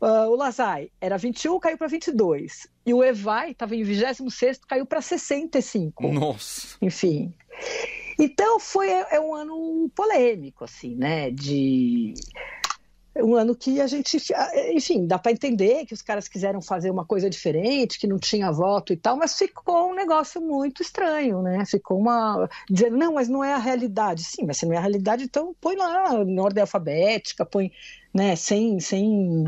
Uh, 0.00 0.30
o 0.30 0.36
Lazai 0.36 0.90
era 1.00 1.18
21, 1.18 1.58
caiu 1.60 1.76
para 1.76 1.86
22. 1.86 2.66
E 2.86 2.94
o 2.94 3.04
Evai 3.04 3.50
estava 3.50 3.76
em 3.76 3.82
26, 3.82 4.60
caiu 4.66 4.86
para 4.86 5.02
65. 5.02 6.08
Nossa! 6.08 6.78
Enfim. 6.80 7.34
Então 8.18 8.58
foi 8.58 8.90
é 8.90 9.20
um 9.20 9.34
ano 9.34 9.90
polêmico, 9.94 10.64
assim, 10.64 10.94
né? 10.94 11.30
De 11.30 12.14
um 13.22 13.34
ano 13.34 13.54
que 13.54 13.80
a 13.80 13.86
gente, 13.86 14.18
enfim, 14.72 15.06
dá 15.06 15.18
para 15.18 15.32
entender 15.32 15.86
que 15.86 15.94
os 15.94 16.02
caras 16.02 16.28
quiseram 16.28 16.60
fazer 16.60 16.90
uma 16.90 17.04
coisa 17.04 17.28
diferente, 17.28 17.98
que 17.98 18.06
não 18.06 18.18
tinha 18.18 18.50
voto 18.50 18.92
e 18.92 18.96
tal, 18.96 19.16
mas 19.16 19.36
ficou 19.36 19.90
um 19.90 19.94
negócio 19.94 20.40
muito 20.40 20.82
estranho, 20.82 21.42
né? 21.42 21.64
Ficou 21.66 21.98
uma 21.98 22.48
dizendo 22.68 22.96
não, 22.96 23.14
mas 23.14 23.28
não 23.28 23.42
é 23.44 23.54
a 23.54 23.58
realidade. 23.58 24.24
Sim, 24.24 24.44
mas 24.46 24.58
se 24.58 24.66
não 24.66 24.74
é 24.74 24.76
a 24.76 24.80
realidade, 24.80 25.24
então 25.24 25.54
põe 25.60 25.76
lá 25.76 26.22
em 26.22 26.38
ordem 26.38 26.60
alfabética, 26.60 27.44
põe, 27.44 27.70
né? 28.12 28.36
Sem 28.36 28.80
sem 28.80 29.44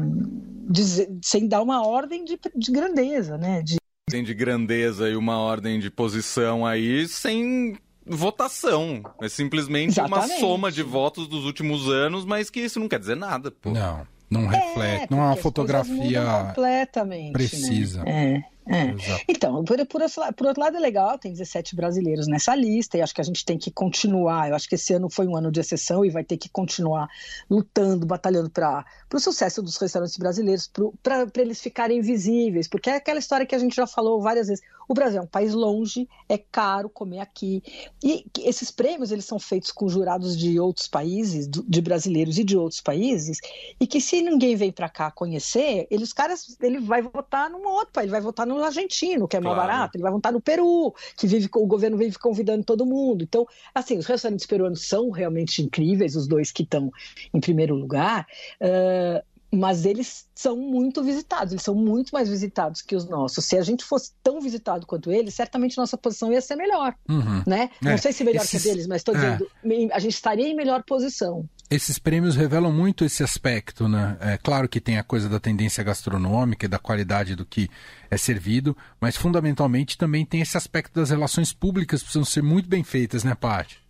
dizer, 0.68 1.10
sem 1.22 1.46
dar 1.46 1.62
uma 1.62 1.86
ordem 1.86 2.24
de, 2.24 2.38
de 2.54 2.72
grandeza, 2.72 3.36
né? 3.38 3.62
De 3.62 3.76
de 4.10 4.34
grandeza 4.34 5.08
e 5.08 5.16
uma 5.16 5.38
ordem 5.38 5.80
de 5.80 5.90
posição 5.90 6.66
aí 6.66 7.08
sem 7.08 7.78
votação. 8.06 9.02
É 9.20 9.28
simplesmente 9.28 10.00
Exatamente. 10.00 10.32
uma 10.32 10.40
soma 10.40 10.72
de 10.72 10.82
votos 10.82 11.28
dos 11.28 11.44
últimos 11.44 11.88
anos, 11.88 12.24
mas 12.24 12.50
que 12.50 12.60
isso 12.60 12.80
não 12.80 12.88
quer 12.88 12.98
dizer 12.98 13.16
nada, 13.16 13.50
pô. 13.50 13.70
Não, 13.70 14.06
não 14.30 14.46
reflete, 14.46 15.04
é, 15.04 15.06
não 15.10 15.18
é 15.18 15.26
uma 15.26 15.36
fotografia 15.36 16.24
completamente, 16.48 17.26
né? 17.26 17.32
precisa. 17.32 18.04
Né? 18.04 18.34
É. 18.48 18.51
É. 18.66 18.94
Então, 19.28 19.64
por, 19.64 19.76
por, 19.86 20.02
por, 20.36 20.46
outro 20.46 20.62
lado 20.62 20.76
é 20.76 20.80
legal, 20.80 21.18
tem 21.18 21.32
17 21.32 21.74
brasileiros 21.74 22.28
nessa 22.28 22.54
lista, 22.54 22.96
e 22.96 23.02
acho 23.02 23.14
que 23.14 23.20
a 23.20 23.24
gente 23.24 23.44
tem 23.44 23.58
que 23.58 23.70
continuar. 23.70 24.48
Eu 24.48 24.54
acho 24.54 24.68
que 24.68 24.76
esse 24.76 24.94
ano 24.94 25.10
foi 25.10 25.26
um 25.26 25.36
ano 25.36 25.50
de 25.50 25.60
exceção 25.60 26.04
e 26.04 26.10
vai 26.10 26.22
ter 26.22 26.36
que 26.36 26.48
continuar 26.48 27.08
lutando, 27.50 28.06
batalhando 28.06 28.50
para 28.50 28.84
o 29.12 29.18
sucesso 29.18 29.62
dos 29.62 29.76
restaurantes 29.76 30.16
brasileiros, 30.16 30.70
para 31.02 31.28
eles 31.38 31.60
ficarem 31.60 32.00
visíveis, 32.00 32.68
porque 32.68 32.90
é 32.90 32.96
aquela 32.96 33.18
história 33.18 33.44
que 33.44 33.54
a 33.54 33.58
gente 33.58 33.74
já 33.74 33.86
falou 33.86 34.20
várias 34.20 34.46
vezes. 34.46 34.64
O 34.88 34.94
Brasil 34.94 35.20
é 35.20 35.22
um 35.22 35.26
país 35.26 35.54
longe, 35.54 36.08
é 36.28 36.36
caro 36.36 36.88
comer 36.88 37.20
aqui. 37.20 37.62
E 38.02 38.26
esses 38.40 38.70
prêmios 38.70 39.10
eles 39.10 39.24
são 39.24 39.38
feitos 39.38 39.72
com 39.72 39.88
jurados 39.88 40.36
de 40.36 40.58
outros 40.60 40.86
países, 40.86 41.48
de 41.48 41.80
brasileiros 41.80 42.38
e 42.38 42.44
de 42.44 42.56
outros 42.56 42.80
países, 42.80 43.38
e 43.80 43.86
que 43.86 44.00
se 44.00 44.22
ninguém 44.22 44.54
vem 44.54 44.70
para 44.70 44.88
cá 44.88 45.10
conhecer, 45.10 45.86
ele, 45.90 46.04
os 46.04 46.12
caras, 46.12 46.56
ele 46.60 46.78
vai 46.78 47.00
votar 47.00 47.48
num 47.48 47.66
outro 47.66 47.92
país, 47.92 48.04
ele 48.04 48.12
vai 48.12 48.20
votar 48.20 48.46
no 48.56 48.64
argentino, 48.64 49.28
que 49.28 49.36
é 49.36 49.40
mais 49.40 49.54
claro. 49.54 49.70
barato, 49.70 49.96
ele 49.96 50.02
vai 50.02 50.12
votar 50.12 50.32
no 50.32 50.40
Peru, 50.40 50.94
que 51.16 51.26
vive 51.26 51.48
o 51.54 51.66
governo 51.66 51.96
vive 51.96 52.18
convidando 52.18 52.64
todo 52.64 52.86
mundo. 52.86 53.22
Então, 53.22 53.46
assim, 53.74 53.98
os 53.98 54.06
restaurantes 54.06 54.46
peruanos 54.46 54.86
são 54.86 55.10
realmente 55.10 55.62
incríveis, 55.62 56.16
os 56.16 56.26
dois 56.26 56.50
que 56.50 56.62
estão 56.62 56.90
em 57.32 57.40
primeiro 57.40 57.74
lugar. 57.74 58.26
Uh, 58.60 59.22
mas 59.54 59.84
eles 59.84 60.26
são 60.34 60.56
muito 60.56 61.02
visitados, 61.04 61.52
eles 61.52 61.62
são 61.62 61.74
muito 61.74 62.10
mais 62.10 62.26
visitados 62.26 62.80
que 62.80 62.96
os 62.96 63.04
nossos. 63.06 63.44
Se 63.44 63.58
a 63.58 63.62
gente 63.62 63.84
fosse 63.84 64.12
tão 64.22 64.40
visitado 64.40 64.86
quanto 64.86 65.12
eles, 65.12 65.34
certamente 65.34 65.76
nossa 65.76 65.98
posição 65.98 66.32
ia 66.32 66.40
ser 66.40 66.56
melhor, 66.56 66.94
uhum. 67.06 67.42
né? 67.46 67.68
É. 67.84 67.90
Não 67.90 67.98
sei 67.98 68.14
se 68.14 68.24
melhor 68.24 68.44
Esses... 68.44 68.62
que 68.62 68.68
deles, 68.68 68.86
mas 68.86 69.02
estou 69.02 69.14
é. 69.14 69.18
dizendo, 69.18 69.46
a 69.92 69.98
gente 69.98 70.14
estaria 70.14 70.48
em 70.48 70.56
melhor 70.56 70.82
posição. 70.84 71.44
Esses 71.74 71.98
prêmios 71.98 72.36
revelam 72.36 72.70
muito 72.70 73.02
esse 73.02 73.22
aspecto, 73.22 73.88
né? 73.88 74.18
É 74.20 74.36
claro 74.36 74.68
que 74.68 74.78
tem 74.78 74.98
a 74.98 75.02
coisa 75.02 75.26
da 75.26 75.40
tendência 75.40 75.82
gastronômica 75.82 76.66
e 76.66 76.68
da 76.68 76.78
qualidade 76.78 77.34
do 77.34 77.46
que 77.46 77.66
é 78.10 78.16
servido, 78.18 78.76
mas 79.00 79.16
fundamentalmente 79.16 79.96
também 79.96 80.26
tem 80.26 80.42
esse 80.42 80.54
aspecto 80.54 81.00
das 81.00 81.08
relações 81.08 81.50
públicas 81.50 82.00
que 82.00 82.04
precisam 82.04 82.26
ser 82.26 82.42
muito 82.42 82.68
bem 82.68 82.84
feitas, 82.84 83.24
né, 83.24 83.34
Paty? 83.34 83.81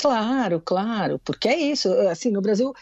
Claro, 0.00 0.62
claro, 0.62 1.18
porque 1.18 1.46
é 1.46 1.58
isso. 1.58 1.92
Assim, 2.08 2.30
no 2.30 2.40
Brasil, 2.40 2.72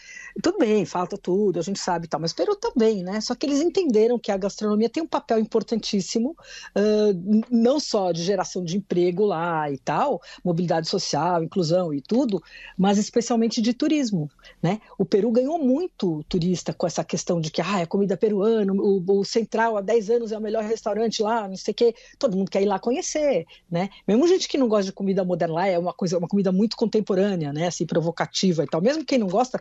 tudo 0.40 0.58
bem, 0.58 0.84
falta 0.84 1.18
tudo, 1.18 1.58
a 1.58 1.62
gente 1.62 1.80
sabe 1.80 2.06
e 2.06 2.08
tal, 2.08 2.20
mas 2.20 2.32
Peru 2.32 2.54
também, 2.54 3.02
né? 3.02 3.20
Só 3.20 3.34
que 3.34 3.44
eles 3.44 3.60
entenderam 3.60 4.20
que 4.20 4.30
a 4.30 4.36
gastronomia 4.36 4.88
tem 4.88 5.02
um 5.02 5.06
papel 5.06 5.40
importantíssimo, 5.40 6.30
uh, 6.76 7.44
não 7.50 7.80
só 7.80 8.12
de 8.12 8.22
geração 8.22 8.62
de 8.62 8.76
emprego 8.76 9.24
lá 9.26 9.68
e 9.68 9.78
tal, 9.78 10.22
mobilidade 10.44 10.88
social, 10.88 11.42
inclusão 11.42 11.92
e 11.92 12.00
tudo, 12.00 12.40
mas 12.76 12.98
especialmente 12.98 13.60
de 13.60 13.74
turismo, 13.74 14.30
né? 14.62 14.80
O 14.96 15.04
Peru 15.04 15.32
ganhou 15.32 15.58
muito 15.58 16.22
turista 16.28 16.72
com 16.72 16.86
essa 16.86 17.02
questão 17.02 17.40
de 17.40 17.50
que, 17.50 17.60
ah, 17.60 17.80
é 17.80 17.86
comida 17.86 18.16
peruana, 18.16 18.72
o, 18.72 19.02
o 19.04 19.24
Central 19.24 19.76
há 19.76 19.80
10 19.80 20.08
anos 20.10 20.30
é 20.30 20.38
o 20.38 20.40
melhor 20.40 20.62
restaurante 20.62 21.20
lá, 21.20 21.48
não 21.48 21.56
sei 21.56 21.72
o 21.72 21.74
quê, 21.74 21.94
todo 22.16 22.36
mundo 22.36 22.48
quer 22.48 22.62
ir 22.62 22.66
lá 22.66 22.78
conhecer, 22.78 23.44
né? 23.68 23.88
Mesmo 24.06 24.28
gente 24.28 24.46
que 24.46 24.56
não 24.56 24.68
gosta 24.68 24.84
de 24.84 24.92
comida 24.92 25.24
moderna 25.24 25.54
lá, 25.54 25.66
é 25.66 25.76
uma 25.76 25.92
coisa, 25.92 26.16
uma 26.16 26.28
comida 26.28 26.52
muito 26.52 26.76
contemporânea, 26.76 27.07
né? 27.16 27.66
Assim, 27.66 27.86
provocativa 27.86 28.64
e 28.64 28.66
tal. 28.66 28.80
Mesmo 28.80 29.04
quem 29.04 29.18
não 29.18 29.28
gosta, 29.28 29.60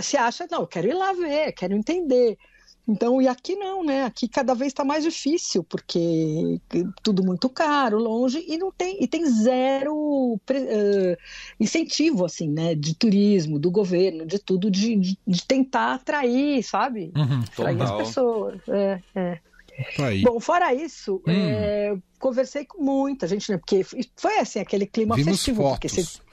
se 0.00 0.16
acha, 0.16 0.46
não, 0.50 0.60
eu 0.60 0.66
quero 0.66 0.88
ir 0.88 0.94
lá 0.94 1.12
ver, 1.12 1.52
quero 1.52 1.74
entender. 1.74 2.36
Então, 2.88 3.20
e 3.20 3.26
aqui 3.26 3.56
não, 3.56 3.84
né? 3.84 4.04
Aqui 4.04 4.28
cada 4.28 4.54
vez 4.54 4.70
está 4.70 4.84
mais 4.84 5.02
difícil, 5.02 5.64
porque 5.64 6.60
tudo 7.02 7.24
muito 7.24 7.48
caro, 7.48 7.98
longe, 7.98 8.44
e 8.46 8.56
não 8.56 8.70
tem, 8.70 9.02
e 9.02 9.08
tem 9.08 9.26
zero 9.26 9.94
uh, 10.34 11.16
incentivo, 11.58 12.24
assim, 12.24 12.48
né? 12.48 12.76
De 12.76 12.94
turismo, 12.94 13.58
do 13.58 13.72
governo, 13.72 14.24
de 14.24 14.38
tudo, 14.38 14.70
de, 14.70 14.94
de, 14.94 15.18
de 15.26 15.44
tentar 15.44 15.94
atrair, 15.94 16.62
sabe? 16.62 17.12
Uhum, 17.16 17.40
atrair 17.40 17.82
as 17.82 17.90
pessoas. 17.90 18.60
É, 18.68 19.02
é. 19.16 19.40
Tá 19.96 20.04
Bom, 20.22 20.40
fora 20.40 20.72
isso, 20.72 21.20
hum. 21.26 21.30
é, 21.30 21.98
conversei 22.18 22.64
com 22.64 22.82
muita 22.82 23.26
gente, 23.26 23.50
né? 23.50 23.58
Porque 23.58 23.84
foi 24.16 24.38
assim, 24.38 24.60
aquele 24.60 24.86
clima 24.86 25.16
Vimos 25.16 25.32
festivo. 25.32 25.62
Fotos. 25.62 25.78
Porque 25.78 25.88
você 25.88 26.25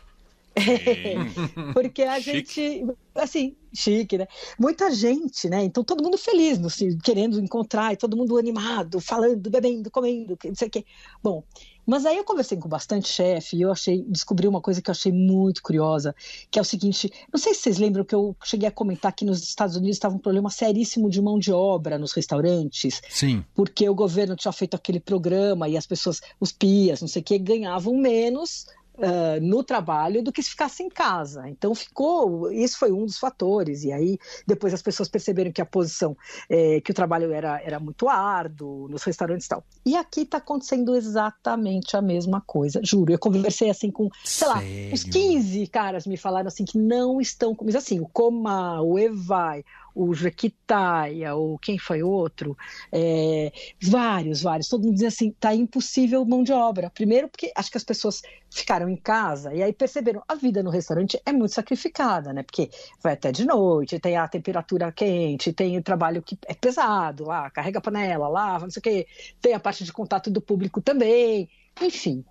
porque 1.73 2.03
a 2.03 2.19
chique. 2.19 2.63
gente, 2.63 2.95
assim, 3.15 3.55
chique, 3.73 4.17
né? 4.17 4.27
Muita 4.59 4.91
gente, 4.91 5.49
né? 5.49 5.63
Então 5.63 5.83
todo 5.83 6.03
mundo 6.03 6.17
feliz, 6.17 6.63
assim, 6.63 6.97
querendo 6.97 7.39
encontrar, 7.39 7.93
e 7.93 7.97
todo 7.97 8.17
mundo 8.17 8.37
animado, 8.37 8.99
falando, 8.99 9.49
bebendo, 9.49 9.89
comendo, 9.89 10.37
não 10.45 10.55
sei 10.55 10.67
o 10.67 10.71
quê. 10.71 10.85
Bom, 11.21 11.43
mas 11.85 12.05
aí 12.05 12.17
eu 12.17 12.23
conversei 12.23 12.57
com 12.57 12.69
bastante 12.69 13.09
chefe 13.09 13.57
e 13.57 13.61
eu 13.61 13.71
achei, 13.71 14.03
descobri 14.07 14.47
uma 14.47 14.61
coisa 14.61 14.81
que 14.81 14.89
eu 14.89 14.93
achei 14.93 15.11
muito 15.11 15.61
curiosa, 15.61 16.15
que 16.49 16.57
é 16.57 16.61
o 16.61 16.65
seguinte, 16.65 17.11
não 17.31 17.39
sei 17.39 17.53
se 17.53 17.61
vocês 17.61 17.77
lembram 17.77 18.05
que 18.05 18.15
eu 18.15 18.35
cheguei 18.43 18.67
a 18.67 18.71
comentar 18.71 19.13
que 19.13 19.25
nos 19.25 19.43
Estados 19.43 19.75
Unidos 19.75 19.97
estava 19.97 20.15
um 20.15 20.19
problema 20.19 20.49
seríssimo 20.49 21.09
de 21.09 21.21
mão 21.21 21.37
de 21.37 21.51
obra 21.51 21.97
nos 21.97 22.13
restaurantes. 22.13 23.01
Sim. 23.09 23.43
Porque 23.53 23.87
o 23.89 23.95
governo 23.95 24.35
tinha 24.35 24.51
feito 24.51 24.75
aquele 24.75 24.99
programa 24.99 25.67
e 25.67 25.75
as 25.75 25.85
pessoas, 25.85 26.21
os 26.39 26.51
pias, 26.51 27.01
não 27.01 27.07
sei 27.07 27.21
o 27.21 27.25
quê, 27.25 27.37
ganhavam 27.37 27.95
menos 27.97 28.65
Uh, 28.95 29.41
no 29.41 29.63
trabalho 29.63 30.21
do 30.21 30.31
que 30.31 30.43
se 30.43 30.51
ficasse 30.51 30.83
em 30.83 30.89
casa. 30.89 31.49
Então 31.49 31.73
ficou, 31.73 32.51
isso 32.51 32.77
foi 32.77 32.91
um 32.91 33.05
dos 33.05 33.17
fatores. 33.17 33.83
E 33.83 33.91
aí 33.91 34.19
depois 34.45 34.71
as 34.71 34.83
pessoas 34.83 35.09
perceberam 35.09 35.51
que 35.51 35.61
a 35.61 35.65
posição, 35.65 36.15
é, 36.47 36.79
que 36.79 36.91
o 36.91 36.93
trabalho 36.93 37.31
era, 37.33 37.59
era 37.63 37.79
muito 37.79 38.07
árduo 38.07 38.87
nos 38.87 39.01
restaurantes 39.03 39.47
e 39.47 39.49
tal. 39.49 39.63
E 39.83 39.95
aqui 39.95 40.21
está 40.21 40.37
acontecendo 40.37 40.95
exatamente 40.95 41.97
a 41.97 42.03
mesma 42.03 42.39
coisa, 42.39 42.81
juro. 42.83 43.11
Eu 43.11 43.17
conversei 43.17 43.69
assim 43.69 43.89
com, 43.89 44.09
sei 44.23 44.47
Sério? 44.47 44.87
lá, 44.89 44.93
uns 44.93 45.03
15 45.03 45.67
caras 45.67 46.05
me 46.05 46.15
falaram 46.15 46.47
assim 46.47 46.63
que 46.63 46.77
não 46.77 47.19
estão, 47.19 47.57
mas 47.63 47.75
assim, 47.75 47.99
o 47.99 48.07
Coma, 48.07 48.79
o 48.81 48.99
Evai, 48.99 49.65
o 49.95 50.13
Jequitaia, 50.13 51.35
ou 51.35 51.57
quem 51.59 51.77
foi 51.77 52.01
outro, 52.03 52.57
é, 52.91 53.51
vários, 53.81 54.41
vários, 54.41 54.67
todo 54.67 54.83
mundo 54.83 54.93
dizia 54.93 55.07
assim, 55.09 55.31
tá 55.39 55.53
impossível 55.53 56.25
mão 56.25 56.43
de 56.43 56.51
obra. 56.51 56.89
Primeiro 56.89 57.27
porque 57.29 57.51
acho 57.55 57.71
que 57.71 57.77
as 57.77 57.83
pessoas 57.83 58.21
ficaram 58.49 58.87
em 58.89 58.95
casa 58.95 59.53
e 59.53 59.63
aí 59.63 59.73
perceberam, 59.73 60.23
a 60.27 60.35
vida 60.35 60.61
no 60.61 60.69
restaurante 60.69 61.19
é 61.25 61.31
muito 61.31 61.53
sacrificada, 61.53 62.31
né? 62.33 62.43
Porque 62.43 62.69
vai 63.01 63.13
até 63.13 63.31
de 63.31 63.45
noite, 63.45 63.99
tem 63.99 64.17
a 64.17 64.27
temperatura 64.27 64.91
quente, 64.91 65.53
tem 65.53 65.77
o 65.77 65.83
trabalho 65.83 66.21
que 66.21 66.37
é 66.47 66.53
pesado 66.53 67.25
lá, 67.25 67.49
carrega 67.49 67.79
a 67.79 67.81
panela, 67.81 68.27
lava, 68.27 68.65
não 68.65 68.71
sei 68.71 68.79
o 68.79 68.83
quê, 68.83 69.07
tem 69.41 69.53
a 69.53 69.59
parte 69.59 69.83
de 69.83 69.91
contato 69.93 70.29
do 70.29 70.41
público 70.41 70.81
também, 70.81 71.49
enfim. 71.81 72.23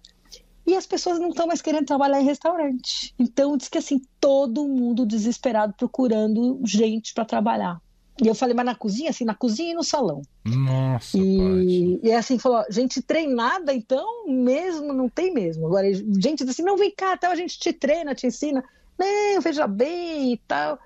E 0.66 0.76
as 0.76 0.86
pessoas 0.86 1.18
não 1.18 1.30
estão 1.30 1.46
mais 1.46 1.60
querendo 1.60 1.86
trabalhar 1.86 2.20
em 2.20 2.24
restaurante. 2.24 3.14
Então, 3.18 3.56
diz 3.56 3.68
que 3.68 3.78
assim, 3.78 4.00
todo 4.20 4.66
mundo 4.66 5.04
desesperado 5.04 5.74
procurando 5.76 6.60
gente 6.64 7.12
para 7.12 7.24
trabalhar. 7.24 7.80
E 8.22 8.28
eu 8.28 8.34
falei, 8.34 8.54
mas 8.54 8.66
na 8.66 8.74
cozinha? 8.74 9.10
Assim, 9.10 9.24
na 9.24 9.34
cozinha 9.34 9.72
e 9.72 9.74
no 9.74 9.82
salão. 9.82 10.22
Nossa, 10.44 11.18
e, 11.18 11.98
e 12.02 12.10
é 12.10 12.16
assim, 12.16 12.38
falou, 12.38 12.64
gente 12.70 13.02
treinada, 13.02 13.72
então, 13.72 14.28
mesmo, 14.28 14.92
não 14.92 15.08
tem 15.08 15.32
mesmo. 15.32 15.66
Agora, 15.66 15.92
gente 15.92 16.44
diz 16.44 16.50
assim, 16.50 16.62
não, 16.62 16.76
vem 16.76 16.92
cá, 16.94 17.16
tal, 17.16 17.32
a 17.32 17.36
gente 17.36 17.58
te 17.58 17.72
treina, 17.72 18.14
te 18.14 18.26
ensina. 18.26 18.62
Não, 18.98 19.40
veja 19.40 19.66
bem 19.66 20.34
e 20.34 20.36
tal. 20.46 20.78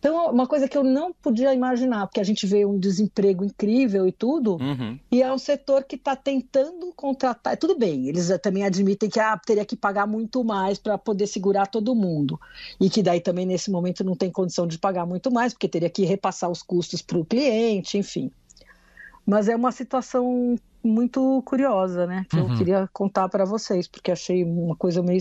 Então, 0.00 0.30
uma 0.30 0.46
coisa 0.46 0.66
que 0.66 0.78
eu 0.78 0.82
não 0.82 1.12
podia 1.12 1.52
imaginar, 1.52 2.06
porque 2.06 2.20
a 2.20 2.24
gente 2.24 2.46
vê 2.46 2.64
um 2.64 2.78
desemprego 2.78 3.44
incrível 3.44 4.08
e 4.08 4.12
tudo, 4.12 4.56
uhum. 4.56 4.98
e 5.12 5.22
é 5.22 5.30
um 5.30 5.36
setor 5.36 5.84
que 5.84 5.96
está 5.96 6.16
tentando 6.16 6.90
contratar. 6.96 7.54
Tudo 7.58 7.78
bem, 7.78 8.08
eles 8.08 8.30
também 8.42 8.64
admitem 8.64 9.10
que 9.10 9.20
ah, 9.20 9.36
teria 9.36 9.64
que 9.64 9.76
pagar 9.76 10.06
muito 10.06 10.42
mais 10.42 10.78
para 10.78 10.96
poder 10.96 11.26
segurar 11.26 11.66
todo 11.66 11.94
mundo. 11.94 12.40
E 12.80 12.88
que 12.88 13.02
daí 13.02 13.20
também, 13.20 13.44
nesse 13.44 13.70
momento, 13.70 14.02
não 14.02 14.16
tem 14.16 14.30
condição 14.30 14.66
de 14.66 14.78
pagar 14.78 15.04
muito 15.04 15.30
mais, 15.30 15.52
porque 15.52 15.68
teria 15.68 15.90
que 15.90 16.06
repassar 16.06 16.50
os 16.50 16.62
custos 16.62 17.02
para 17.02 17.18
o 17.18 17.24
cliente, 17.24 17.98
enfim. 17.98 18.30
Mas 19.26 19.50
é 19.50 19.54
uma 19.54 19.70
situação 19.70 20.56
muito 20.82 21.42
curiosa, 21.42 22.06
né? 22.06 22.24
Que 22.30 22.36
uhum. 22.36 22.50
eu 22.50 22.56
queria 22.56 22.88
contar 22.90 23.28
para 23.28 23.44
vocês, 23.44 23.86
porque 23.86 24.10
achei 24.10 24.42
uma 24.44 24.74
coisa 24.74 25.02
meio 25.02 25.20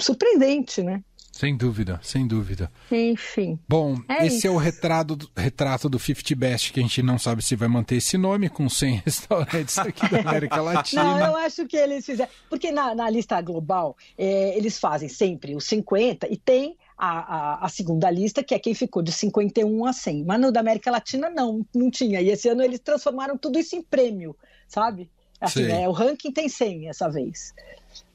surpreendente, 0.00 0.82
né? 0.82 1.04
Sem 1.36 1.54
dúvida, 1.54 2.00
sem 2.02 2.26
dúvida. 2.26 2.72
Enfim. 2.90 3.58
Bom, 3.68 3.98
é 4.08 4.26
esse 4.26 4.38
isso. 4.38 4.46
é 4.46 4.50
o 4.50 4.56
retrato, 4.56 5.30
retrato 5.36 5.86
do 5.86 5.98
50 5.98 6.34
Best, 6.34 6.72
que 6.72 6.80
a 6.80 6.82
gente 6.82 7.02
não 7.02 7.18
sabe 7.18 7.42
se 7.42 7.54
vai 7.54 7.68
manter 7.68 7.96
esse 7.96 8.16
nome, 8.16 8.48
com 8.48 8.70
100 8.70 9.02
restaurantes 9.04 9.76
aqui 9.76 10.08
da 10.08 10.20
América 10.20 10.62
Latina. 10.62 11.04
Não, 11.04 11.26
eu 11.26 11.36
acho 11.36 11.66
que 11.66 11.76
eles 11.76 12.06
fizeram. 12.06 12.30
Porque 12.48 12.72
na, 12.72 12.94
na 12.94 13.10
lista 13.10 13.38
global, 13.42 13.98
é, 14.16 14.56
eles 14.56 14.78
fazem 14.78 15.10
sempre 15.10 15.54
os 15.54 15.64
50 15.64 16.26
e 16.32 16.38
tem 16.38 16.74
a, 16.96 17.08
a, 17.08 17.66
a, 17.66 17.68
segunda 17.68 18.10
lista, 18.10 18.42
que 18.42 18.54
é 18.54 18.58
quem 18.58 18.72
ficou 18.72 19.02
de 19.02 19.12
51 19.12 19.84
a 19.84 19.92
100. 19.92 20.24
Mas 20.24 20.40
no 20.40 20.50
da 20.50 20.60
América 20.60 20.90
Latina, 20.90 21.28
não, 21.28 21.66
não 21.74 21.90
tinha. 21.90 22.18
E 22.22 22.30
esse 22.30 22.48
ano 22.48 22.62
eles 22.62 22.80
transformaram 22.80 23.36
tudo 23.36 23.58
isso 23.58 23.76
em 23.76 23.82
prêmio, 23.82 24.34
sabe? 24.66 25.10
Assim, 25.38 25.64
é, 25.64 25.86
o 25.86 25.92
ranking 25.92 26.32
tem 26.32 26.48
100 26.48 26.88
essa 26.88 27.10
vez. 27.10 27.52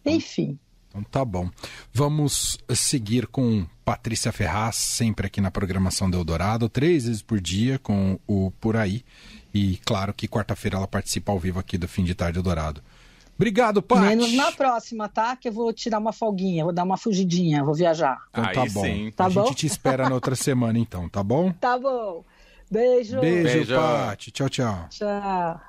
Enfim. 0.03 0.57
Então 0.91 1.03
tá 1.03 1.23
bom. 1.23 1.49
Vamos 1.93 2.59
seguir 2.75 3.25
com 3.27 3.65
Patrícia 3.85 4.31
Ferraz, 4.31 4.75
sempre 4.75 5.27
aqui 5.27 5.39
na 5.39 5.49
programação 5.49 6.11
do 6.11 6.17
Eldorado, 6.17 6.67
três 6.67 7.05
vezes 7.05 7.21
por 7.21 7.39
dia 7.39 7.79
com 7.79 8.19
o 8.27 8.51
Por 8.59 8.75
Aí. 8.75 9.03
E 9.53 9.77
claro 9.85 10.13
que 10.13 10.27
quarta-feira 10.27 10.77
ela 10.77 10.87
participa 10.87 11.31
ao 11.31 11.39
vivo 11.39 11.59
aqui 11.59 11.77
do 11.77 11.87
Fim 11.87 12.03
de 12.03 12.13
Tarde 12.13 12.39
Eldorado. 12.39 12.81
Obrigado, 13.35 13.81
Paty. 13.81 14.01
Menos 14.01 14.33
na 14.33 14.51
próxima, 14.51 15.09
tá? 15.09 15.35
Que 15.35 15.47
eu 15.47 15.51
vou 15.51 15.73
tirar 15.73 15.97
uma 15.97 16.13
folguinha, 16.13 16.63
vou 16.63 16.73
dar 16.73 16.83
uma 16.83 16.97
fugidinha, 16.97 17.63
vou 17.63 17.73
viajar. 17.73 18.19
Então 18.29 18.45
Aí 18.45 18.53
tá 18.53 18.65
bom. 18.71 18.83
Sim. 18.83 19.11
Tá 19.15 19.25
a 19.25 19.29
bom? 19.29 19.45
gente 19.47 19.55
te 19.55 19.65
espera 19.65 20.07
na 20.07 20.13
outra 20.13 20.35
semana, 20.35 20.77
então, 20.77 21.09
tá 21.09 21.23
bom? 21.23 21.51
Tá 21.59 21.79
bom. 21.79 22.23
Beijo. 22.69 23.19
Beijo, 23.19 23.43
Beijo. 23.43 23.75
Paty. 23.75 24.31
Tchau, 24.31 24.49
tchau. 24.49 24.87
Tchau. 24.89 25.61